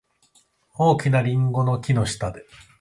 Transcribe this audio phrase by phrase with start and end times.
[0.79, 2.43] 大きなリンゴの木の下で。